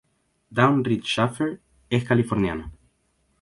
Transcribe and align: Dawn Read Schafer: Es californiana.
Dawn 0.49 0.83
Read 0.83 1.05
Schafer: 1.07 1.59
Es 1.87 2.03
californiana. 2.05 2.71